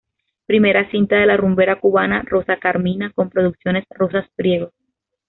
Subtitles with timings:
[0.47, 4.71] Primera cinta de la rumbera cubana Rosa Carmina con Producciones Rosas Priego.